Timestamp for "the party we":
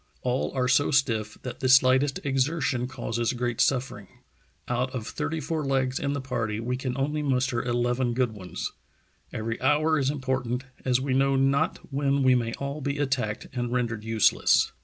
6.13-6.75